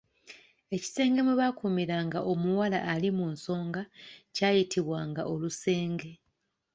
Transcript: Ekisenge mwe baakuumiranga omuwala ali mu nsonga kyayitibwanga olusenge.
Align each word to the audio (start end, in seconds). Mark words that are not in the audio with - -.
Ekisenge 0.75 1.21
mwe 1.25 1.33
baakuumiranga 1.39 2.19
omuwala 2.31 2.77
ali 2.93 3.09
mu 3.17 3.25
nsonga 3.33 3.81
kyayitibwanga 4.35 5.21
olusenge. 5.33 6.11